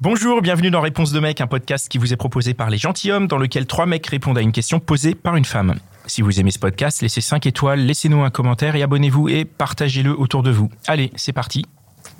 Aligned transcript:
Bonjour, 0.00 0.42
bienvenue 0.42 0.70
dans 0.70 0.80
Réponse 0.80 1.10
de 1.10 1.18
mec, 1.18 1.40
un 1.40 1.48
podcast 1.48 1.88
qui 1.88 1.98
vous 1.98 2.12
est 2.12 2.16
proposé 2.16 2.54
par 2.54 2.70
les 2.70 2.78
gentilshommes 2.78 3.26
dans 3.26 3.36
lequel 3.36 3.66
trois 3.66 3.84
mecs 3.84 4.06
répondent 4.06 4.38
à 4.38 4.42
une 4.42 4.52
question 4.52 4.78
posée 4.78 5.16
par 5.16 5.34
une 5.34 5.44
femme. 5.44 5.74
Si 6.06 6.22
vous 6.22 6.38
aimez 6.38 6.52
ce 6.52 6.60
podcast, 6.60 7.02
laissez 7.02 7.20
5 7.20 7.46
étoiles, 7.46 7.80
laissez-nous 7.80 8.22
un 8.22 8.30
commentaire 8.30 8.76
et 8.76 8.84
abonnez-vous 8.84 9.28
et 9.28 9.44
partagez-le 9.44 10.16
autour 10.16 10.44
de 10.44 10.52
vous. 10.52 10.70
Allez, 10.86 11.10
c'est 11.16 11.32
parti. 11.32 11.66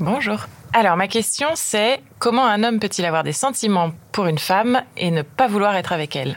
Bonjour. 0.00 0.46
Alors 0.72 0.96
ma 0.96 1.06
question 1.06 1.50
c'est 1.54 2.00
comment 2.18 2.46
un 2.48 2.64
homme 2.64 2.80
peut-il 2.80 3.04
avoir 3.04 3.22
des 3.22 3.32
sentiments 3.32 3.92
pour 4.10 4.26
une 4.26 4.38
femme 4.38 4.82
et 4.96 5.12
ne 5.12 5.22
pas 5.22 5.46
vouloir 5.46 5.76
être 5.76 5.92
avec 5.92 6.16
elle? 6.16 6.36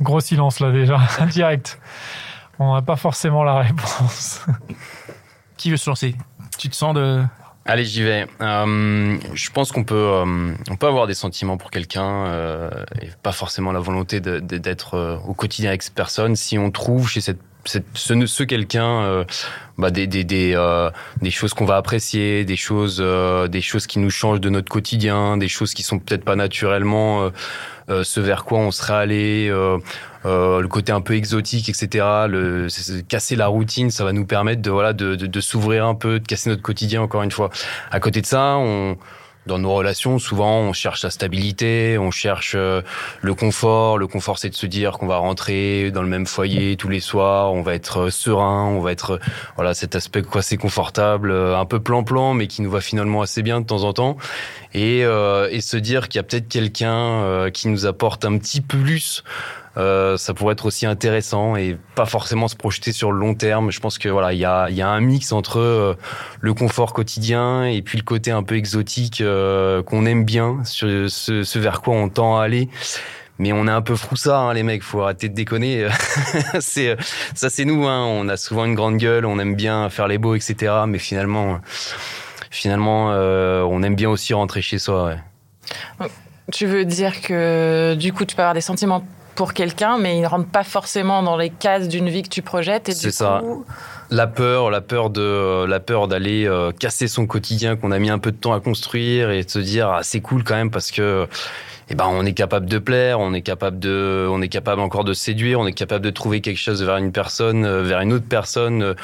Gros 0.00 0.20
silence 0.20 0.60
là 0.60 0.70
déjà, 0.70 0.98
direct. 1.30 1.80
On 2.58 2.74
n'a 2.74 2.82
pas 2.82 2.96
forcément 2.96 3.44
la 3.44 3.58
réponse. 3.60 4.44
Qui 5.56 5.70
veut 5.70 5.76
se 5.76 5.88
lancer? 5.90 6.14
Tu 6.58 6.68
te 6.68 6.74
sens 6.76 6.94
de... 6.94 7.22
Allez, 7.64 7.84
j'y 7.84 8.02
vais. 8.02 8.26
Euh, 8.40 9.18
je 9.34 9.50
pense 9.50 9.72
qu'on 9.72 9.84
peut, 9.84 9.94
euh, 9.94 10.54
on 10.70 10.76
peut 10.76 10.86
avoir 10.86 11.06
des 11.06 11.12
sentiments 11.14 11.58
pour 11.58 11.70
quelqu'un 11.70 12.24
euh, 12.26 12.70
et 13.02 13.08
pas 13.22 13.32
forcément 13.32 13.72
la 13.72 13.80
volonté 13.80 14.20
d'être 14.20 14.94
euh, 14.94 15.16
au 15.26 15.34
quotidien 15.34 15.68
avec 15.70 15.82
cette 15.82 15.94
personne 15.94 16.34
si 16.34 16.56
on 16.58 16.70
trouve 16.70 17.08
chez 17.10 17.20
cette, 17.20 17.40
cette- 17.66 17.84
ce, 17.92 18.24
ce 18.26 18.42
quelqu'un 18.42 19.02
euh, 19.02 19.24
bah, 19.76 19.90
des, 19.90 20.06
des, 20.06 20.24
des, 20.24 20.54
euh, 20.56 20.90
des 21.20 21.30
choses 21.30 21.52
qu'on 21.52 21.66
va 21.66 21.76
apprécier, 21.76 22.46
des 22.46 22.56
choses, 22.56 22.98
euh, 23.04 23.48
des 23.48 23.60
choses 23.60 23.86
qui 23.86 23.98
nous 23.98 24.10
changent 24.10 24.40
de 24.40 24.48
notre 24.48 24.70
quotidien, 24.70 25.36
des 25.36 25.48
choses 25.48 25.74
qui 25.74 25.82
sont 25.82 25.98
peut-être 25.98 26.24
pas 26.24 26.36
naturellement 26.36 27.30
ce 27.88 28.20
vers 28.20 28.44
quoi 28.44 28.58
on 28.58 28.70
serait 28.70 28.94
allé. 28.94 29.48
euh, 29.48 29.78
euh, 30.26 30.60
le 30.60 30.68
côté 30.68 30.92
un 30.92 31.00
peu 31.00 31.14
exotique, 31.14 31.68
etc. 31.68 32.04
Le, 32.28 32.68
casser 33.08 33.36
la 33.36 33.46
routine, 33.46 33.90
ça 33.90 34.04
va 34.04 34.12
nous 34.12 34.26
permettre 34.26 34.62
de 34.62 34.70
voilà 34.70 34.92
de, 34.92 35.14
de, 35.14 35.26
de 35.26 35.40
s'ouvrir 35.40 35.86
un 35.86 35.94
peu, 35.94 36.20
de 36.20 36.26
casser 36.26 36.50
notre 36.50 36.62
quotidien 36.62 37.02
encore 37.02 37.22
une 37.22 37.30
fois. 37.30 37.50
À 37.90 38.00
côté 38.00 38.20
de 38.20 38.26
ça, 38.26 38.56
on 38.58 38.96
dans 39.48 39.58
nos 39.58 39.74
relations, 39.74 40.20
souvent, 40.20 40.60
on 40.60 40.72
cherche 40.72 41.02
la 41.02 41.10
stabilité, 41.10 41.98
on 41.98 42.12
cherche 42.12 42.52
euh, 42.54 42.82
le 43.22 43.34
confort. 43.34 43.98
Le 43.98 44.06
confort, 44.06 44.38
c'est 44.38 44.50
de 44.50 44.54
se 44.54 44.66
dire 44.66 44.92
qu'on 44.92 45.08
va 45.08 45.16
rentrer 45.16 45.90
dans 45.90 46.02
le 46.02 46.08
même 46.08 46.26
foyer 46.26 46.76
tous 46.76 46.88
les 46.88 47.00
soirs, 47.00 47.52
on 47.52 47.62
va 47.62 47.74
être 47.74 48.02
euh, 48.02 48.10
serein, 48.10 48.66
on 48.66 48.80
va 48.80 48.92
être 48.92 49.12
euh, 49.12 49.20
voilà 49.56 49.74
cet 49.74 49.96
aspect 49.96 50.22
quoi, 50.22 50.42
c'est 50.42 50.58
confortable, 50.58 51.32
un 51.32 51.64
peu 51.64 51.80
plan-plan, 51.80 52.34
mais 52.34 52.46
qui 52.46 52.62
nous 52.62 52.70
va 52.70 52.80
finalement 52.80 53.22
assez 53.22 53.42
bien 53.42 53.60
de 53.60 53.66
temps 53.66 53.82
en 53.82 53.92
temps. 53.92 54.16
Et, 54.74 55.04
euh, 55.04 55.48
et 55.50 55.60
se 55.62 55.78
dire 55.78 56.08
qu'il 56.08 56.18
y 56.18 56.20
a 56.20 56.22
peut-être 56.22 56.48
quelqu'un 56.48 57.50
qui 57.52 57.68
nous 57.68 57.86
apporte 57.86 58.24
un 58.24 58.36
petit 58.36 58.60
plus 58.60 59.24
euh, 59.78 60.16
ça 60.16 60.34
pourrait 60.34 60.54
être 60.54 60.66
aussi 60.66 60.86
intéressant 60.86 61.54
et 61.54 61.76
pas 61.94 62.06
forcément 62.06 62.48
se 62.48 62.56
projeter 62.56 62.92
sur 62.92 63.12
le 63.12 63.18
long 63.18 63.34
terme. 63.34 63.70
Je 63.70 63.78
pense 63.78 63.98
que 63.98 64.08
voilà, 64.08 64.32
il 64.32 64.38
y 64.38 64.44
a, 64.44 64.88
un 64.88 65.00
mix 65.00 65.32
entre 65.32 65.60
euh, 65.60 65.94
le 66.40 66.54
confort 66.54 66.92
quotidien 66.92 67.64
et 67.64 67.82
puis 67.82 67.96
le 67.96 68.02
côté 68.02 68.30
un 68.32 68.42
peu 68.42 68.56
exotique 68.56 69.20
euh, 69.20 69.82
qu'on 69.82 70.04
aime 70.06 70.24
bien, 70.24 70.64
sur 70.64 70.88
ce, 71.08 71.58
vers 71.58 71.80
quoi 71.80 71.94
on 71.94 72.08
tend 72.08 72.38
à 72.38 72.44
aller. 72.44 72.68
Mais 73.40 73.52
on 73.52 73.68
est 73.68 73.72
un 73.72 73.82
peu 73.82 73.94
froussard, 73.94 74.48
hein, 74.48 74.54
les 74.54 74.64
mecs. 74.64 74.82
Faut 74.82 75.00
arrêter 75.02 75.28
de 75.28 75.34
déconner. 75.34 75.86
ça, 76.58 77.50
c'est 77.50 77.64
nous. 77.64 77.86
Hein. 77.86 78.04
On 78.04 78.28
a 78.28 78.36
souvent 78.36 78.64
une 78.64 78.74
grande 78.74 78.96
gueule, 78.96 79.24
on 79.26 79.38
aime 79.38 79.54
bien 79.54 79.88
faire 79.90 80.08
les 80.08 80.18
beaux, 80.18 80.34
etc. 80.34 80.72
Mais 80.88 80.98
finalement, 80.98 81.60
finalement, 82.50 83.10
on 83.10 83.82
aime 83.84 83.94
bien 83.94 84.10
aussi 84.10 84.34
rentrer 84.34 84.60
chez 84.60 84.80
soi. 84.80 85.14
Tu 86.50 86.66
veux 86.66 86.84
dire 86.84 87.20
que 87.20 87.94
du 87.94 88.12
coup 88.12 88.24
tu 88.24 88.34
peux 88.34 88.42
avoir 88.42 88.54
des 88.54 88.62
sentiments 88.62 89.04
pour 89.38 89.52
quelqu'un 89.54 89.98
mais 89.98 90.18
ils 90.18 90.22
ne 90.22 90.26
rentrent 90.26 90.50
pas 90.50 90.64
forcément 90.64 91.22
dans 91.22 91.36
les 91.36 91.48
cases 91.50 91.86
d'une 91.86 92.08
vie 92.08 92.24
que 92.24 92.28
tu 92.28 92.42
projettes 92.42 92.88
et 92.88 92.92
du 92.92 92.98
C'est 92.98 93.12
ça. 93.12 93.38
coup 93.40 93.64
La 94.10 94.26
peur, 94.26 94.70
la 94.70 94.80
peur 94.80 95.10
de, 95.10 95.64
la 95.66 95.80
peur 95.80 96.08
d'aller 96.08 96.46
euh, 96.46 96.72
casser 96.72 97.08
son 97.08 97.26
quotidien 97.26 97.76
qu'on 97.76 97.92
a 97.92 97.98
mis 97.98 98.10
un 98.10 98.18
peu 98.18 98.32
de 98.32 98.36
temps 98.36 98.54
à 98.54 98.60
construire 98.60 99.30
et 99.30 99.44
de 99.44 99.50
se 99.50 99.58
dire 99.58 99.90
ah, 99.90 100.00
c'est 100.02 100.20
cool 100.20 100.44
quand 100.44 100.54
même 100.54 100.70
parce 100.70 100.90
que 100.90 101.28
eh 101.90 101.94
ben 101.94 102.06
on 102.06 102.24
est 102.26 102.34
capable 102.34 102.66
de 102.66 102.78
plaire, 102.78 103.18
on 103.18 103.32
est 103.32 103.40
capable 103.40 103.78
de, 103.78 104.26
on 104.30 104.42
est 104.42 104.48
capable 104.48 104.80
encore 104.80 105.04
de 105.04 105.14
séduire, 105.14 105.58
on 105.58 105.66
est 105.66 105.72
capable 105.72 106.04
de 106.04 106.10
trouver 106.10 106.40
quelque 106.40 106.58
chose 106.58 106.82
vers 106.82 106.98
une 106.98 107.12
personne, 107.12 107.64
euh, 107.64 107.82
vers 107.82 108.00
une 108.00 108.12
autre 108.12 108.26
personne 108.28 108.82
euh, 108.82 108.94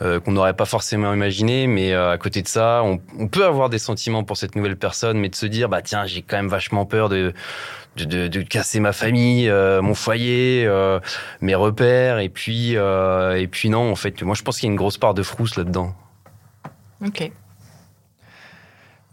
euh, 0.00 0.20
qu'on 0.20 0.32
n'aurait 0.32 0.54
pas 0.54 0.64
forcément 0.64 1.12
imaginé. 1.12 1.66
Mais 1.66 1.92
euh, 1.92 2.10
à 2.10 2.18
côté 2.18 2.40
de 2.40 2.48
ça, 2.48 2.82
on, 2.82 2.98
on 3.18 3.28
peut 3.28 3.44
avoir 3.44 3.68
des 3.68 3.78
sentiments 3.78 4.24
pour 4.24 4.38
cette 4.38 4.56
nouvelle 4.56 4.76
personne, 4.76 5.18
mais 5.18 5.28
de 5.28 5.34
se 5.34 5.46
dire 5.46 5.68
bah 5.68 5.82
tiens 5.82 6.06
j'ai 6.06 6.22
quand 6.22 6.36
même 6.36 6.48
vachement 6.48 6.86
peur 6.86 7.10
de 7.10 7.34
de, 7.96 8.28
de, 8.28 8.42
casser 8.42 8.80
ma 8.80 8.92
famille, 8.92 9.48
euh, 9.48 9.82
mon 9.82 9.94
foyer, 9.94 10.64
euh, 10.66 11.00
mes 11.40 11.54
repères, 11.54 12.18
et 12.18 12.28
puis 12.28 12.76
euh, 12.76 13.36
et 13.36 13.46
puis 13.46 13.68
non, 13.68 13.90
en 13.90 13.96
fait, 13.96 14.22
moi 14.22 14.34
je 14.34 14.42
pense 14.42 14.49
qu'il 14.58 14.66
y 14.66 14.70
a 14.70 14.72
une 14.72 14.78
grosse 14.78 14.98
part 14.98 15.14
de 15.14 15.22
frousse 15.22 15.56
là-dedans. 15.56 15.92
ok 17.04 17.30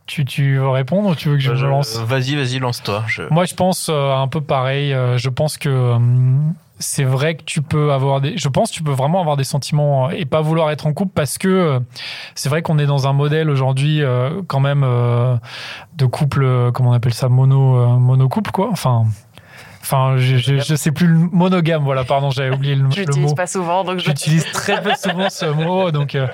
Tu, 0.05 0.23
tu 0.25 0.57
veux 0.57 0.69
répondre 0.69 1.09
ou 1.09 1.15
tu 1.15 1.29
veux 1.29 1.35
que 1.35 1.41
je 1.41 1.51
me 1.51 1.69
lance 1.69 1.97
Euh, 1.97 2.03
Vas-y, 2.05 2.35
vas-y, 2.35 2.59
lance-toi. 2.59 3.03
Je... 3.07 3.23
Moi, 3.29 3.45
je 3.45 3.55
pense 3.55 3.89
euh, 3.89 4.13
un 4.13 4.27
peu 4.27 4.39
pareil. 4.41 4.93
Euh, 4.93 5.17
je 5.17 5.29
pense 5.29 5.57
que 5.57 5.67
euh, 5.69 5.97
c'est 6.79 7.03
vrai 7.03 7.35
que 7.35 7.43
tu 7.43 7.61
peux 7.61 7.91
avoir 7.91 8.21
des. 8.21 8.37
Je 8.37 8.47
pense 8.47 8.69
que 8.69 8.75
tu 8.75 8.83
peux 8.83 8.91
vraiment 8.93 9.19
avoir 9.19 9.35
des 9.35 9.43
sentiments 9.43 10.09
et 10.09 10.25
pas 10.25 10.39
vouloir 10.41 10.71
être 10.71 10.85
en 10.87 10.93
couple 10.93 11.11
parce 11.13 11.37
que 11.37 11.47
euh, 11.49 11.79
c'est 12.35 12.47
vrai 12.49 12.61
qu'on 12.61 12.79
est 12.79 12.85
dans 12.85 13.05
un 13.07 13.13
modèle 13.13 13.49
aujourd'hui 13.49 14.01
euh, 14.01 14.41
quand 14.47 14.59
même 14.61 14.83
euh, 14.85 15.35
de 15.95 16.05
couple, 16.05 16.43
euh, 16.43 16.71
comment 16.71 16.91
on 16.91 16.93
appelle 16.93 17.13
ça, 17.15 17.27
mono, 17.29 17.77
euh, 17.77 17.87
monocouple 17.97 18.51
quoi. 18.51 18.69
Enfin. 18.71 19.05
Enfin, 19.89 20.17
je, 20.17 20.35
je, 20.35 20.59
je 20.59 20.75
sais 20.75 20.91
plus 20.91 21.07
le 21.07 21.15
monogame, 21.31 21.81
voilà, 21.85 22.03
pardon, 22.03 22.29
j'avais 22.29 22.53
oublié 22.53 22.75
le, 22.75 22.89
je 22.91 23.03
le 23.03 23.15
mot. 23.21 23.33
pas 23.33 23.47
souvent 23.47 23.85
donc 23.85 23.99
je 23.99 24.05
J'utilise 24.05 24.43
très 24.51 24.81
peu 24.81 24.91
souvent 25.01 25.29
ce 25.29 25.45
mot, 25.45 25.91
donc 25.91 26.13
euh, 26.13 26.27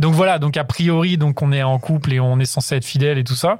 donc 0.00 0.12
voilà, 0.14 0.40
donc 0.40 0.56
a 0.56 0.64
priori, 0.64 1.16
donc 1.16 1.40
on 1.40 1.52
est 1.52 1.62
en 1.62 1.78
couple 1.78 2.12
et 2.12 2.18
on 2.18 2.40
est 2.40 2.44
censé 2.46 2.74
être 2.74 2.84
fidèle 2.84 3.16
et 3.16 3.22
tout 3.22 3.36
ça. 3.36 3.58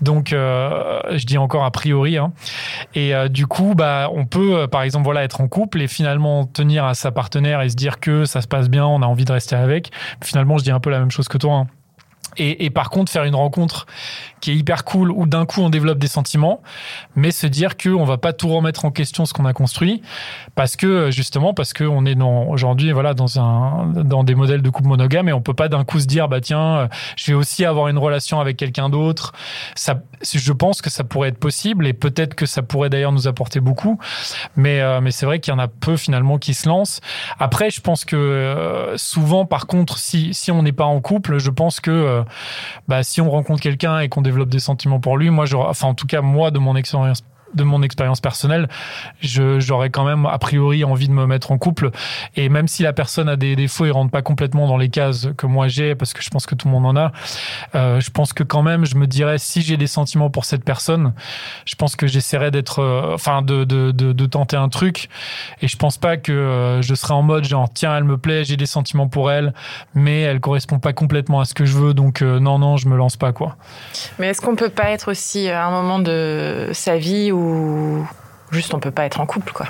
Donc 0.00 0.32
euh, 0.32 0.98
je 1.14 1.24
dis 1.26 1.38
encore 1.38 1.64
a 1.64 1.70
priori, 1.70 2.16
hein. 2.18 2.32
et 2.96 3.14
euh, 3.14 3.28
du 3.28 3.46
coup, 3.46 3.74
bah 3.76 4.08
on 4.12 4.26
peut 4.26 4.56
euh, 4.62 4.66
par 4.66 4.82
exemple 4.82 5.04
voilà 5.04 5.22
être 5.22 5.40
en 5.40 5.46
couple 5.46 5.80
et 5.80 5.86
finalement 5.86 6.44
tenir 6.46 6.84
à 6.84 6.94
sa 6.94 7.12
partenaire 7.12 7.60
et 7.62 7.68
se 7.68 7.76
dire 7.76 8.00
que 8.00 8.24
ça 8.24 8.40
se 8.40 8.48
passe 8.48 8.68
bien, 8.68 8.84
on 8.84 9.02
a 9.02 9.06
envie 9.06 9.24
de 9.24 9.32
rester 9.32 9.54
avec. 9.54 9.92
Finalement, 10.24 10.58
je 10.58 10.64
dis 10.64 10.72
un 10.72 10.80
peu 10.80 10.90
la 10.90 10.98
même 10.98 11.12
chose 11.12 11.28
que 11.28 11.38
toi. 11.38 11.54
hein. 11.54 11.66
Et, 12.38 12.64
et 12.64 12.70
par 12.70 12.90
contre, 12.90 13.12
faire 13.12 13.24
une 13.24 13.34
rencontre 13.34 13.86
qui 14.40 14.52
est 14.52 14.54
hyper 14.54 14.84
cool 14.84 15.10
où 15.10 15.26
d'un 15.26 15.46
coup 15.46 15.60
on 15.62 15.70
développe 15.70 15.98
des 15.98 16.08
sentiments, 16.08 16.62
mais 17.16 17.30
se 17.30 17.46
dire 17.46 17.76
que 17.76 17.88
on 17.88 18.04
va 18.04 18.18
pas 18.18 18.32
tout 18.32 18.48
remettre 18.48 18.84
en 18.84 18.90
question 18.90 19.24
ce 19.24 19.32
qu'on 19.32 19.44
a 19.44 19.52
construit 19.52 20.02
parce 20.54 20.76
que 20.76 21.10
justement 21.10 21.54
parce 21.54 21.72
que 21.72 21.84
on 21.84 22.04
est 22.04 22.20
aujourd'hui 22.20 22.92
voilà 22.92 23.14
dans 23.14 23.38
un 23.40 23.86
dans 23.88 24.24
des 24.24 24.34
modèles 24.34 24.62
de 24.62 24.70
couple 24.70 24.88
monogame 24.88 25.28
et 25.28 25.32
on 25.32 25.40
peut 25.40 25.54
pas 25.54 25.68
d'un 25.68 25.84
coup 25.84 26.00
se 26.00 26.06
dire 26.06 26.28
bah 26.28 26.40
tiens 26.40 26.76
euh, 26.76 26.88
je 27.16 27.32
vais 27.32 27.34
aussi 27.34 27.64
avoir 27.64 27.88
une 27.88 27.98
relation 27.98 28.40
avec 28.40 28.56
quelqu'un 28.56 28.88
d'autre. 28.88 29.32
Ça 29.74 30.00
je 30.22 30.52
pense 30.52 30.82
que 30.82 30.90
ça 30.90 31.04
pourrait 31.04 31.28
être 31.28 31.38
possible 31.38 31.86
et 31.86 31.92
peut-être 31.92 32.34
que 32.34 32.46
ça 32.46 32.62
pourrait 32.62 32.90
d'ailleurs 32.90 33.12
nous 33.12 33.28
apporter 33.28 33.60
beaucoup 33.60 33.98
mais 34.56 34.80
euh, 34.80 35.00
mais 35.00 35.10
c'est 35.10 35.26
vrai 35.26 35.40
qu'il 35.40 35.52
y 35.52 35.56
en 35.56 35.60
a 35.60 35.68
peu 35.68 35.96
finalement 35.96 36.38
qui 36.38 36.54
se 36.54 36.68
lancent. 36.68 37.00
Après 37.38 37.70
je 37.70 37.80
pense 37.80 38.04
que 38.04 38.16
euh, 38.16 38.96
souvent 38.96 39.46
par 39.46 39.66
contre 39.66 39.98
si 39.98 40.34
si 40.34 40.50
on 40.50 40.62
n'est 40.62 40.72
pas 40.72 40.84
en 40.84 41.00
couple 41.00 41.38
je 41.38 41.50
pense 41.50 41.80
que 41.80 41.90
euh, 41.90 42.22
bah 42.86 43.02
si 43.02 43.20
on 43.20 43.30
rencontre 43.30 43.60
quelqu'un 43.60 44.00
et 44.00 44.08
qu'on 44.08 44.22
développe 44.22 44.48
des 44.48 44.58
sentiments 44.58 45.00
pour 45.00 45.16
lui 45.16 45.30
moi 45.30 45.46
j'aurais 45.46 45.68
enfin 45.68 45.88
en 45.88 45.94
tout 45.94 46.06
cas 46.06 46.20
moi 46.20 46.50
de 46.50 46.58
mon 46.58 46.76
expérience 46.76 47.22
de 47.54 47.64
mon 47.64 47.82
expérience 47.82 48.20
personnelle, 48.20 48.68
j'aurais 49.22 49.90
quand 49.90 50.04
même 50.04 50.26
a 50.26 50.38
priori 50.38 50.84
envie 50.84 51.08
de 51.08 51.12
me 51.12 51.26
mettre 51.26 51.50
en 51.50 51.58
couple. 51.58 51.90
Et 52.36 52.48
même 52.48 52.68
si 52.68 52.82
la 52.82 52.92
personne 52.92 53.28
a 53.28 53.36
des 53.36 53.56
défauts 53.56 53.86
et 53.86 53.90
rentre 53.90 54.10
pas 54.10 54.22
complètement 54.22 54.66
dans 54.66 54.76
les 54.76 54.88
cases 54.88 55.28
que 55.36 55.46
moi 55.46 55.68
j'ai, 55.68 55.94
parce 55.94 56.12
que 56.12 56.22
je 56.22 56.30
pense 56.30 56.46
que 56.46 56.54
tout 56.54 56.68
le 56.68 56.72
monde 56.72 56.86
en 56.86 56.96
a, 56.96 57.12
euh, 57.74 58.00
je 58.00 58.10
pense 58.10 58.32
que 58.32 58.42
quand 58.42 58.62
même, 58.62 58.84
je 58.84 58.96
me 58.96 59.06
dirais 59.06 59.38
si 59.38 59.62
j'ai 59.62 59.76
des 59.76 59.86
sentiments 59.86 60.30
pour 60.30 60.44
cette 60.44 60.64
personne, 60.64 61.12
je 61.64 61.74
pense 61.74 61.96
que 61.96 62.06
j'essaierais 62.06 62.50
d'être, 62.50 62.80
euh, 62.80 63.14
enfin, 63.14 63.42
de, 63.42 63.64
de, 63.64 64.26
tenter 64.26 64.56
un 64.56 64.68
truc. 64.68 65.08
Et 65.62 65.68
je 65.68 65.76
pense 65.76 65.96
pas 65.96 66.16
que 66.18 66.32
euh, 66.32 66.82
je 66.82 66.94
serais 66.94 67.14
en 67.14 67.22
mode 67.22 67.44
genre 67.44 67.68
tiens, 67.72 67.96
elle 67.96 68.04
me 68.04 68.18
plaît, 68.18 68.44
j'ai 68.44 68.56
des 68.56 68.66
sentiments 68.66 69.08
pour 69.08 69.30
elle, 69.30 69.54
mais 69.94 70.20
elle 70.20 70.40
correspond 70.40 70.78
pas 70.78 70.92
complètement 70.92 71.40
à 71.40 71.44
ce 71.44 71.54
que 71.54 71.64
je 71.64 71.76
veux, 71.76 71.94
donc 71.94 72.20
non, 72.20 72.58
non, 72.58 72.76
je 72.76 72.88
me 72.88 72.96
lance 72.96 73.16
pas 73.16 73.32
quoi. 73.32 73.56
Mais 74.18 74.28
est-ce 74.28 74.42
qu'on 74.42 74.56
peut 74.56 74.68
pas 74.68 74.90
être 74.90 75.10
aussi 75.10 75.48
à 75.48 75.66
un 75.66 75.70
moment 75.70 75.98
de 75.98 76.70
sa 76.72 76.98
vie 76.98 77.32
où 77.32 77.37
juste 78.50 78.72
on 78.72 78.80
peut 78.80 78.90
pas 78.90 79.04
être 79.04 79.20
en 79.20 79.26
couple, 79.26 79.52
quoi. 79.52 79.66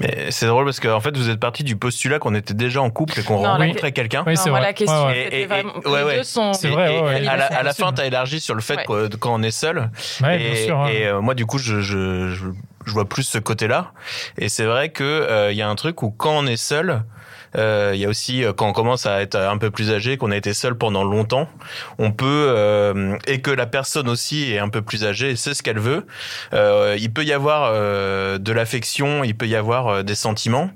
Mais 0.00 0.30
c'est 0.30 0.46
drôle 0.46 0.64
parce 0.66 0.80
qu'en 0.80 1.00
fait, 1.00 1.16
vous 1.16 1.30
êtes 1.30 1.40
parti 1.40 1.64
du 1.64 1.76
postulat 1.76 2.18
qu'on 2.18 2.34
était 2.34 2.52
déjà 2.54 2.82
en 2.82 2.90
couple 2.90 3.18
et 3.18 3.22
qu'on 3.22 3.42
la- 3.42 3.54
rencontrait 3.54 3.92
quelqu'un. 3.92 4.22
Oui, 4.26 4.36
c'est 4.36 4.50
vrai. 4.50 4.60
la 4.60 4.72
question, 4.72 5.06
Ouais, 5.06 5.12
ouais. 5.12 5.20
c'était 5.24 5.36
Et- 5.38 5.42
et- 5.42 5.46
vraiment, 5.46 5.72
ouais, 5.76 5.82
les 6.00 6.04
ouais. 6.04 6.16
deux 6.18 6.22
sont. 6.24 6.52
C'est 6.52 6.68
vrai, 6.68 6.94
Et- 6.94 7.00
ouais, 7.00 7.18
et 7.18 7.22
ouais. 7.22 7.26
à, 7.28 7.36
la, 7.36 7.46
à 7.46 7.62
la 7.62 7.72
fin, 7.72 7.92
tu 7.92 8.00
as 8.02 8.06
élargi 8.06 8.40
sur 8.40 8.54
le 8.54 8.60
fait 8.60 8.76
Ouais. 8.88 9.08
que 9.08 9.16
quand 9.16 9.34
on 9.34 9.42
est 9.42 9.50
seul. 9.50 9.90
Ouais, 10.22 10.40
et 10.42 10.50
bien 10.52 10.64
sûr. 10.64 10.80
hein. 10.80 10.88
et, 10.92 11.06
euh, 11.06 11.20
moi, 11.20 11.34
du 11.34 11.46
coup, 11.46 11.58
je, 11.58 11.80
je, 11.80 12.28
je, 12.30 12.44
je 12.84 12.92
vois 12.92 13.08
plus 13.08 13.22
ce 13.22 13.38
côté-là. 13.38 13.92
Et 14.38 14.48
c'est 14.48 14.64
vrai 14.66 14.90
que 14.90 15.04
euh, 15.04 15.52
il 15.52 15.56
y 15.56 15.62
a 15.62 15.68
un 15.68 15.74
truc 15.76 16.02
où 16.02 16.10
quand 16.10 16.32
on 16.36 16.46
est 16.46 16.56
seul, 16.56 16.90
euh, 16.90 16.98
il 17.54 18.00
y 18.00 18.04
a 18.04 18.08
aussi 18.08 18.44
euh, 18.44 18.52
quand 18.52 18.68
on 18.68 18.72
commence 18.72 19.06
à 19.06 19.20
être 19.22 19.36
un 19.36 19.58
peu 19.58 19.70
plus 19.70 19.92
âgé, 19.92 20.16
qu'on 20.16 20.30
a 20.30 20.36
été 20.36 20.54
seul 20.54 20.74
pendant 20.74 21.04
longtemps, 21.04 21.48
on 21.98 22.12
peut 22.12 22.46
euh, 22.48 23.16
et 23.26 23.40
que 23.40 23.50
la 23.50 23.66
personne 23.66 24.08
aussi 24.08 24.52
est 24.52 24.58
un 24.58 24.68
peu 24.68 24.82
plus 24.82 25.04
âgée 25.04 25.30
et 25.30 25.36
sait 25.36 25.54
ce 25.54 25.62
qu'elle 25.62 25.78
veut. 25.78 26.06
euh, 26.54 26.96
il 26.98 27.12
peut 27.12 27.24
y 27.24 27.32
avoir 27.32 27.70
euh, 27.74 28.38
de 28.38 28.52
l'affection, 28.52 29.24
il 29.24 29.34
peut 29.36 29.46
y 29.46 29.56
avoir 29.56 29.88
euh, 29.88 30.02
des 30.02 30.14
sentiments, 30.14 30.70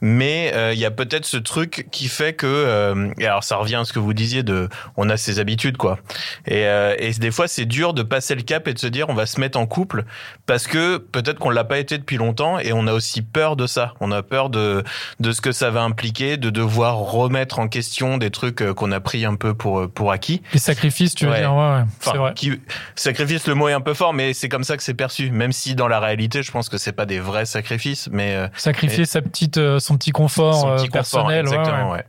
mais 0.00 0.52
euh, 0.54 0.72
il 0.72 0.78
y 0.78 0.84
a 0.84 0.90
peut-être 0.90 1.24
ce 1.26 1.36
truc 1.36 1.88
qui 1.90 2.08
fait 2.08 2.34
que 2.34 2.46
euh, 2.46 3.10
et 3.18 3.26
alors 3.26 3.44
ça 3.44 3.56
revient 3.56 3.76
à 3.76 3.84
ce 3.84 3.92
que 3.92 3.98
vous 3.98 4.14
disiez 4.14 4.42
de 4.42 4.68
on 4.96 5.08
a 5.10 5.16
ses 5.16 5.38
habitudes 5.40 5.76
quoi. 5.76 5.98
Et, 6.46 6.66
euh, 6.66 6.94
et 6.98 7.10
des 7.12 7.30
fois 7.30 7.48
c'est 7.48 7.64
dur 7.66 7.94
de 7.94 8.02
passer 8.02 8.34
le 8.34 8.42
cap 8.42 8.68
et 8.68 8.74
de 8.74 8.78
se 8.78 8.86
dire 8.86 9.08
on 9.08 9.14
va 9.14 9.26
se 9.26 9.40
mettre 9.40 9.58
en 9.58 9.66
couple 9.66 10.04
parce 10.46 10.66
que 10.66 10.98
peut-être 10.98 11.38
qu'on 11.38 11.50
l'a 11.50 11.64
pas 11.64 11.78
été 11.78 11.98
depuis 11.98 12.16
longtemps 12.16 12.58
et 12.58 12.72
on 12.72 12.86
a 12.86 12.92
aussi 12.92 13.22
peur 13.22 13.56
de 13.56 13.66
ça. 13.66 13.94
On 14.00 14.12
a 14.12 14.22
peur 14.22 14.50
de 14.50 14.84
de 15.20 15.32
ce 15.32 15.40
que 15.40 15.52
ça 15.52 15.70
va 15.70 15.82
impliquer, 15.82 16.11
de 16.12 16.50
devoir 16.50 16.96
remettre 16.98 17.58
en 17.58 17.68
question 17.68 18.18
des 18.18 18.30
trucs 18.30 18.60
euh, 18.62 18.74
qu'on 18.74 18.92
a 18.92 19.00
pris 19.00 19.24
un 19.24 19.34
peu 19.34 19.54
pour 19.54 19.88
pour 19.90 20.12
acquis. 20.12 20.42
Les 20.52 20.58
sacrifices, 20.58 21.14
tu 21.14 21.24
veux 21.26 21.32
Ouais. 21.32 21.40
dire, 21.40 21.52
ouais, 21.54 21.58
ouais. 21.76 21.82
c'est 22.00 22.08
Enfin, 22.10 22.18
vrai. 22.18 22.34
qui, 22.34 22.52
sacrifice, 22.94 23.46
le 23.46 23.54
mot 23.54 23.68
est 23.68 23.72
un 23.72 23.80
peu 23.80 23.94
fort, 23.94 24.12
mais 24.12 24.32
c'est 24.34 24.48
comme 24.48 24.64
ça 24.64 24.76
que 24.76 24.82
c'est 24.82 24.94
perçu. 24.94 25.30
Même 25.30 25.52
si 25.52 25.74
dans 25.74 25.88
la 25.88 26.00
réalité, 26.00 26.42
je 26.42 26.50
pense 26.52 26.68
que 26.68 26.78
c'est 26.78 26.92
pas 26.92 27.06
des 27.06 27.18
vrais 27.20 27.46
sacrifices, 27.46 28.08
mais 28.12 28.34
euh, 28.34 28.48
Sacrifier 28.56 29.04
sa 29.04 29.22
petite, 29.22 29.56
euh, 29.58 29.78
son 29.78 29.96
petit 29.96 30.10
confort 30.12 30.54
son 30.60 30.68
euh, 30.68 30.76
petit 30.76 30.88
confort, 30.88 30.92
personnel. 31.26 31.40
exactement, 31.40 31.90
ouais. 31.92 32.04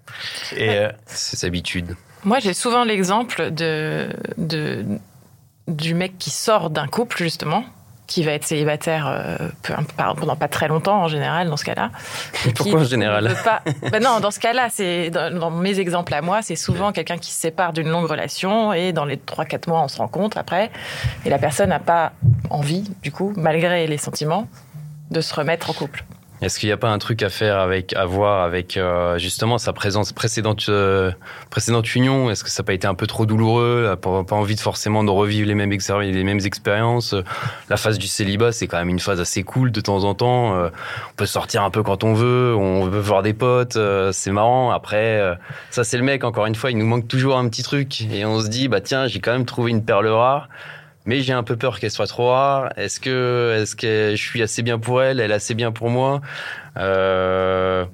ouais. 0.53 0.61
Et 0.61 0.69
euh, 0.69 0.91
Ses 1.05 1.45
habitudes. 1.47 1.95
Moi, 2.25 2.39
j'ai 2.39 2.53
souvent 2.53 2.83
l'exemple 2.83 3.51
de, 3.51 4.09
de 4.38 4.85
du 5.67 5.94
mec 5.94 6.17
qui 6.17 6.29
sort 6.29 6.69
d'un 6.69 6.88
couple 6.88 7.17
justement, 7.17 7.63
qui 8.07 8.23
va 8.23 8.33
être 8.33 8.44
célibataire 8.44 9.07
euh, 9.07 9.38
pendant 9.97 10.35
pas 10.35 10.47
très 10.47 10.67
longtemps 10.67 11.03
en 11.03 11.07
général 11.07 11.50
dans 11.50 11.57
ce 11.57 11.65
cas-là. 11.65 11.91
Pourquoi 12.55 12.81
en 12.81 12.83
général 12.83 13.33
pas... 13.44 13.61
Ben 13.91 14.03
non, 14.03 14.19
dans 14.19 14.31
ce 14.31 14.39
cas-là, 14.39 14.67
c'est 14.69 15.09
dans, 15.09 15.33
dans 15.38 15.51
mes 15.51 15.79
exemples 15.79 16.13
à 16.13 16.21
moi, 16.21 16.41
c'est 16.41 16.55
souvent 16.55 16.91
quelqu'un 16.91 17.17
qui 17.17 17.31
se 17.31 17.39
sépare 17.39 17.73
d'une 17.73 17.89
longue 17.89 18.09
relation 18.09 18.73
et 18.73 18.91
dans 18.91 19.05
les 19.05 19.17
3-4 19.17 19.69
mois, 19.69 19.81
on 19.81 19.88
se 19.88 19.97
rencontre 19.97 20.38
après 20.38 20.71
et 21.25 21.29
la 21.29 21.39
personne 21.39 21.69
n'a 21.69 21.79
pas 21.79 22.11
envie, 22.50 22.83
du 23.01 23.11
coup, 23.11 23.33
malgré 23.35 23.88
les 23.88 23.97
sentiments, 23.97 24.47
de 25.11 25.21
se 25.21 25.33
remettre 25.33 25.69
en 25.69 25.73
couple. 25.73 26.03
Est-ce 26.43 26.59
qu'il 26.59 26.67
n'y 26.67 26.73
a 26.73 26.77
pas 26.77 26.89
un 26.89 26.97
truc 26.97 27.23
à 27.23 27.29
faire 27.29 27.57
avec, 27.57 27.93
à 27.95 28.05
voir 28.05 28.43
avec 28.43 28.75
euh, 28.75 29.17
justement 29.17 29.57
sa 29.57 29.71
présence 29.71 30.11
précédente, 30.11 30.65
euh, 30.67 31.11
précédente 31.49 31.95
union? 31.95 32.29
Est-ce 32.29 32.43
que 32.43 32.49
ça 32.49 32.63
n'a 32.63 32.65
pas 32.65 32.73
été 32.73 32.85
un 32.85 32.95
peu 32.95 33.07
trop 33.07 33.25
douloureux? 33.25 33.85
N'a 33.87 33.95
pas, 33.95 34.35
envie 34.35 34.55
de 34.55 34.59
forcément 34.59 35.05
de 35.05 35.09
revivre 35.09 35.47
les 35.47 35.55
mêmes, 35.55 35.71
expériences 35.71 37.15
La 37.69 37.77
phase 37.77 37.97
du 37.97 38.07
célibat, 38.07 38.51
c'est 38.51 38.67
quand 38.67 38.77
même 38.77 38.89
une 38.89 38.99
phase 38.99 39.21
assez 39.21 39.43
cool 39.43 39.71
de 39.71 39.79
temps 39.79 40.03
en 40.03 40.15
temps. 40.15 40.55
Euh, 40.55 40.69
on 41.11 41.15
peut 41.15 41.25
sortir 41.25 41.63
un 41.63 41.69
peu 41.69 41.81
quand 41.81 42.03
on 42.03 42.13
veut, 42.13 42.53
on 42.55 42.85
veut 42.85 42.99
voir 42.99 43.23
des 43.23 43.33
potes, 43.33 43.77
euh, 43.77 44.11
c'est 44.11 44.31
marrant. 44.31 44.71
Après, 44.71 45.19
euh, 45.19 45.35
ça 45.69 45.83
c'est 45.83 45.97
le 45.97 46.03
mec, 46.03 46.25
encore 46.25 46.45
une 46.45 46.55
fois, 46.55 46.71
il 46.71 46.77
nous 46.77 46.85
manque 46.85 47.07
toujours 47.07 47.37
un 47.37 47.47
petit 47.47 47.63
truc. 47.63 48.01
Et 48.11 48.25
on 48.25 48.41
se 48.41 48.49
dit, 48.49 48.67
bah 48.67 48.81
tiens, 48.81 49.07
j'ai 49.07 49.19
quand 49.19 49.31
même 49.31 49.45
trouvé 49.45 49.71
une 49.71 49.85
perle 49.85 50.07
rare. 50.07 50.49
Mais 51.05 51.21
j'ai 51.21 51.33
un 51.33 51.44
peu 51.44 51.55
peur 51.55 51.79
qu'elle 51.79 51.91
soit 51.91 52.07
trop 52.07 52.29
rare. 52.29 52.69
Est-ce 52.77 53.00
que, 53.00 53.59
est-ce 53.61 53.75
que 53.75 54.11
je 54.15 54.21
suis 54.21 54.41
assez 54.41 54.61
bien 54.61 54.79
pour 54.79 55.01
elle? 55.01 55.19
Elle 55.19 55.31
est 55.31 55.35
assez 55.35 55.53
bien 55.53 55.71
pour 55.71 55.89
moi? 55.89 56.21
Euh... 56.77 57.85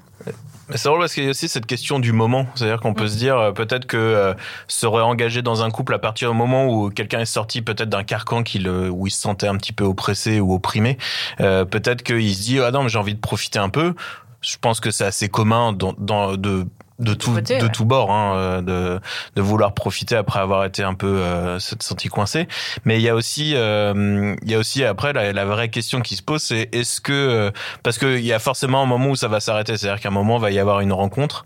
C'est 0.76 0.88
drôle 0.88 1.00
parce 1.00 1.16
qu'il 1.16 1.24
y 1.24 1.28
a 1.28 1.32
aussi 1.32 1.48
cette 1.48 1.66
question 1.66 1.98
du 1.98 2.12
moment. 2.12 2.46
C'est-à-dire 2.54 2.80
qu'on 2.80 2.94
peut 2.94 3.08
se 3.08 3.18
dire 3.18 3.38
euh, 3.38 3.52
peut-être 3.52 3.88
que 3.88 3.98
euh, 3.98 4.36
se 4.68 4.86
réengager 4.86 5.42
dans 5.42 5.64
un 5.64 5.72
couple 5.72 5.96
à 5.96 6.00
partir 6.00 6.30
du 6.32 6.38
moment 6.38 6.68
où 6.68 6.92
quelqu'un 6.92 7.22
est 7.22 7.26
sorti 7.26 7.64
peut-être 7.64 7.90
d'un 7.90 8.04
carcan 8.04 8.44
qu'il, 8.44 8.68
euh, 8.68 8.88
où 8.90 9.08
il 9.08 9.12
se 9.12 9.20
sentait 9.20 9.48
un 9.48 9.56
petit 9.56 9.74
peu 9.74 9.84
oppressé 9.84 10.40
ou 10.40 10.54
opprimé, 10.54 11.00
euh, 11.40 11.66
peut-être 11.66 12.04
qu'il 12.04 12.36
se 12.36 12.42
dit 12.42 12.60
ah 12.60 12.70
non 12.70 12.84
mais 12.84 12.90
j'ai 12.90 13.00
envie 13.00 13.16
de 13.16 13.20
profiter 13.20 13.58
un 13.58 13.70
peu. 13.70 13.96
Je 14.42 14.58
pense 14.62 14.80
que 14.80 14.92
c'est 14.92 15.06
assez 15.06 15.28
commun 15.28 15.74
dans, 15.74 15.96
dans 15.98 16.38
de 16.38 16.68
de 17.00 17.14
tout 17.14 17.32
de 17.40 17.54
ouais. 17.54 17.70
tout 17.70 17.86
bord 17.86 18.12
hein, 18.12 18.36
euh, 18.36 18.62
de 18.62 19.00
de 19.36 19.42
vouloir 19.42 19.74
profiter 19.74 20.16
après 20.16 20.40
avoir 20.40 20.66
été 20.66 20.84
un 20.84 20.94
peu 20.94 21.08
euh, 21.08 21.58
se 21.60 21.76
senti 21.80 22.10
coincé. 22.10 22.48
Mais 22.86 22.98
il 22.98 23.02
y 23.02 23.10
a 23.10 23.16
aussi 23.16 23.54
euh, 23.56 24.36
il 24.44 24.52
y 24.52 24.56
a 24.56 24.60
aussi 24.60 24.84
après 24.84 25.14
la, 25.14 25.32
la 25.34 25.46
vraie 25.46 25.70
question 25.70 26.02
qui 26.02 26.16
se 26.16 26.22
pose 26.24 26.44
c'est 26.44 26.70
est-ce 26.74 27.00
que 27.02 27.14
euh, 27.14 27.52
parce 27.84 27.98
que 27.98 28.18
il 28.18 28.26
y 28.26 28.34
a 28.34 28.40
forcément 28.40 28.84
un 28.84 28.86
moment 28.86 29.10
où 29.12 29.16
ça 29.16 29.28
va 29.28 29.40
s'arrêter. 29.40 29.78
C'est-à-dire 29.78 30.02
qu'à 30.02 30.10
un 30.10 30.12
moment 30.12 30.38
il 30.38 30.42
va 30.42 30.52
y 30.52 30.60
avoir 30.60 30.82
une 30.82 30.94
rencontre 30.94 31.46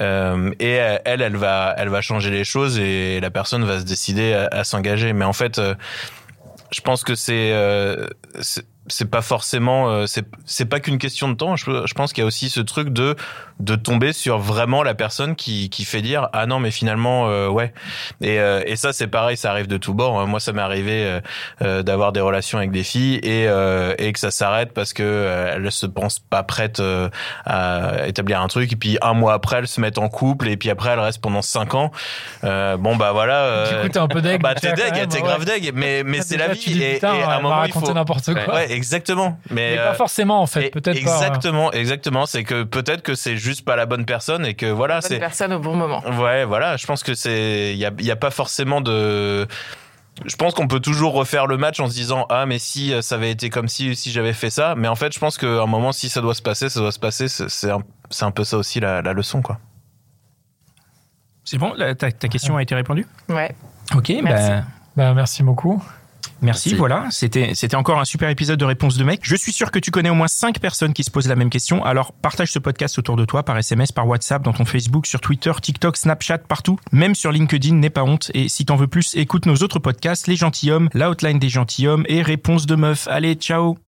euh, 0.00 0.50
et 0.60 0.80
euh, 0.80 0.98
elle 1.04 1.20
elle 1.22 1.36
va 1.36 1.74
elle 1.76 1.88
va 1.90 2.00
changer 2.00 2.30
les 2.30 2.44
choses 2.44 2.78
et 2.78 3.20
la 3.20 3.30
personne 3.30 3.64
va 3.64 3.78
se 3.80 3.84
décider 3.84 4.32
à, 4.32 4.48
à 4.50 4.64
s'engager. 4.64 5.12
Mais 5.12 5.24
en 5.24 5.34
fait 5.34 5.58
euh, 5.58 5.74
je 6.72 6.80
pense 6.80 7.04
que 7.04 7.14
c'est 7.14 7.52
euh, 7.52 8.06
c'est 8.88 9.10
pas 9.10 9.22
forcément 9.22 9.88
euh, 9.90 10.06
c'est 10.06 10.24
c'est 10.44 10.64
pas 10.66 10.80
qu'une 10.80 10.98
question 10.98 11.28
de 11.28 11.34
temps 11.34 11.56
je, 11.56 11.64
je 11.86 11.94
pense 11.94 12.12
qu'il 12.12 12.22
y 12.22 12.24
a 12.24 12.26
aussi 12.26 12.48
ce 12.50 12.60
truc 12.60 12.90
de 12.90 13.16
de 13.58 13.74
tomber 13.74 14.12
sur 14.12 14.38
vraiment 14.38 14.82
la 14.82 14.94
personne 14.94 15.34
qui 15.34 15.70
qui 15.70 15.84
fait 15.84 16.02
dire 16.02 16.28
ah 16.32 16.46
non 16.46 16.58
mais 16.58 16.70
finalement 16.70 17.28
euh, 17.28 17.48
ouais 17.48 17.72
et 18.20 18.38
euh, 18.40 18.62
et 18.66 18.76
ça 18.76 18.92
c'est 18.92 19.06
pareil 19.06 19.36
ça 19.36 19.50
arrive 19.50 19.66
de 19.66 19.76
tous 19.76 19.94
bords 19.94 20.26
moi 20.26 20.40
ça 20.40 20.52
m'est 20.52 20.62
arrivé 20.62 21.04
euh, 21.04 21.20
euh, 21.62 21.82
d'avoir 21.82 22.12
des 22.12 22.20
relations 22.20 22.58
avec 22.58 22.70
des 22.70 22.82
filles 22.84 23.16
et 23.22 23.46
euh, 23.48 23.94
et 23.98 24.12
que 24.12 24.18
ça 24.18 24.30
s'arrête 24.30 24.72
parce 24.72 24.92
que 24.92 25.02
euh, 25.02 25.54
elles 25.56 25.72
se 25.72 25.86
pensent 25.86 26.18
pas 26.18 26.42
prêtes 26.42 26.80
euh, 26.80 27.08
à 27.44 28.06
établir 28.06 28.40
un 28.40 28.48
truc 28.48 28.72
et 28.72 28.76
puis 28.76 28.98
un 29.02 29.14
mois 29.14 29.32
après 29.34 29.56
elles 29.58 29.68
se 29.68 29.80
mettent 29.80 29.98
en 29.98 30.08
couple 30.08 30.48
et 30.48 30.56
puis 30.56 30.70
après 30.70 30.90
elles 30.90 31.00
restent 31.00 31.20
pendant 31.22 31.42
cinq 31.42 31.74
ans 31.74 31.90
euh, 32.44 32.76
bon 32.76 32.96
bah 32.96 33.12
voilà 33.12 33.66
Du 33.70 33.80
coup, 33.82 33.88
t'es 33.88 33.98
un 33.98 34.08
peu 34.08 34.20
deg. 34.22 34.40
bah 34.42 34.54
t'es 34.54 34.72
deg 34.72 35.08
t'es 35.08 35.20
grave 35.20 35.44
deg 35.44 35.72
mais 35.74 36.02
mais 36.04 36.20
c'est 36.22 36.36
la 36.36 36.48
vie 36.48 36.82
et, 36.82 36.96
et 36.98 37.04
à 37.04 37.36
un 37.36 37.40
moment 37.40 37.64
il 37.64 37.72
faut 37.72 37.92
n'importe 37.92 38.32
quoi. 38.34 38.54
ouais 38.54 38.75
exactement 38.76 39.38
mais, 39.50 39.72
Mais 39.72 39.78
euh, 39.78 39.88
pas 39.90 39.94
forcément, 39.94 40.40
en 40.42 40.46
fait. 40.46 40.70
Peut-être 40.70 41.02
pas. 41.04 41.10
ouais. 41.20 41.26
exactement 41.26 41.72
exactement 41.72 42.26
c'est 42.26 42.44
que 42.44 42.62
peut-être 42.62 43.02
que 43.02 43.14
c'est 43.14 43.36
juste 43.36 43.64
pas 43.64 43.74
la 43.76 43.86
bonne 43.86 44.04
personne 44.04 44.44
et 44.46 44.54
que 44.54 44.66
voilà 44.66 45.00
Bonne 45.00 45.02
c'est 45.10 45.18
personne 45.18 45.52
au 45.52 45.58
bon 45.58 45.74
moment. 45.74 46.02
Ouais, 46.20 46.44
voilà, 46.44 46.76
je 46.76 46.86
pense 46.86 47.02
que 47.02 47.14
c'est 47.14 47.72
il 47.72 47.78
y 47.78 47.86
a 47.86 47.90
il 47.98 48.04
y 48.04 48.10
a 48.10 48.16
pas 48.16 48.30
forcément 48.30 48.80
de 48.80 49.46
je 50.24 50.36
pense 50.36 50.54
qu'on 50.54 50.66
peut 50.68 50.80
toujours 50.80 51.12
refaire 51.12 51.46
le 51.46 51.56
match 51.58 51.78
en 51.80 51.88
se 51.88 51.92
disant 51.94 52.24
ah 52.30 52.46
mais 52.46 52.58
si 52.58 52.92
euh, 52.92 53.02
ça 53.02 53.16
avait 53.16 53.30
été 53.30 53.50
comme 53.50 53.68
si 53.68 53.94
si 53.96 54.10
j'avais 54.10 54.32
fait 54.32 54.48
ça 54.50 54.74
mais 54.76 54.88
en 54.88 54.94
fait 54.94 55.12
je 55.12 55.18
pense 55.18 55.36
qu'à 55.36 55.46
un 55.46 55.66
moment 55.66 55.92
si 55.92 56.08
ça 56.08 56.20
doit 56.22 56.34
se 56.34 56.40
passer 56.42 56.68
ça 56.70 56.80
doit 56.80 56.92
se 56.92 56.98
passer 56.98 57.28
c'est 57.28 57.50
c'est 57.50 57.70
un, 57.70 57.82
un 58.22 58.30
peu 58.30 58.44
ça 58.44 58.56
aussi 58.56 58.80
la, 58.80 59.02
la 59.02 59.12
leçon 59.12 59.42
quoi 59.42 59.58
C'est 61.44 61.58
bon 61.58 61.74
la- 61.76 61.94
ta, 61.94 62.10
ta 62.10 62.28
question 62.28 62.56
a 62.56 62.62
été 62.62 62.74
répondue? 62.74 63.06
Ouais. 63.28 63.54
Ok, 63.94 64.10
Merci. 64.22 64.50
bah, 64.50 64.62
Bah, 64.96 65.14
merci 65.14 65.42
beaucoup. 65.42 65.82
Merci, 66.42 66.68
Merci. 66.70 66.78
voilà. 66.78 67.06
C'était, 67.10 67.52
c'était 67.54 67.76
encore 67.76 67.98
un 67.98 68.04
super 68.04 68.28
épisode 68.28 68.58
de 68.58 68.64
Réponse 68.64 68.96
de 68.96 69.04
mec. 69.04 69.20
Je 69.22 69.36
suis 69.36 69.52
sûr 69.52 69.70
que 69.70 69.78
tu 69.78 69.90
connais 69.90 70.10
au 70.10 70.14
moins 70.14 70.28
5 70.28 70.58
personnes 70.60 70.92
qui 70.92 71.04
se 71.04 71.10
posent 71.10 71.28
la 71.28 71.36
même 71.36 71.50
question. 71.50 71.84
Alors, 71.84 72.12
partage 72.12 72.52
ce 72.52 72.58
podcast 72.58 72.98
autour 72.98 73.16
de 73.16 73.24
toi 73.24 73.42
par 73.42 73.56
SMS, 73.56 73.92
par 73.92 74.06
WhatsApp, 74.06 74.42
dans 74.42 74.52
ton 74.52 74.64
Facebook, 74.64 75.06
sur 75.06 75.20
Twitter, 75.20 75.52
TikTok, 75.60 75.96
Snapchat, 75.96 76.38
partout. 76.38 76.78
Même 76.92 77.14
sur 77.14 77.32
LinkedIn, 77.32 77.74
n'aie 77.74 77.90
pas 77.90 78.04
honte. 78.04 78.30
Et 78.34 78.48
si 78.48 78.64
t'en 78.64 78.76
veux 78.76 78.88
plus, 78.88 79.14
écoute 79.14 79.46
nos 79.46 79.56
autres 79.56 79.78
podcasts, 79.78 80.26
Les 80.26 80.36
Gentilhommes, 80.36 80.88
La 80.92 81.10
Outline 81.10 81.38
des 81.38 81.48
Gentilhommes 81.48 82.04
et 82.08 82.22
Réponse 82.22 82.66
de 82.66 82.76
Meuf. 82.76 83.08
Allez, 83.08 83.34
ciao! 83.34 83.85